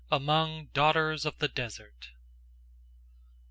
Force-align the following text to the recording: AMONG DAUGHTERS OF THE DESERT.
AMONG 0.11 0.69
DAUGHTERS 0.73 1.27
OF 1.27 1.37
THE 1.37 1.47
DESERT. 1.47 2.09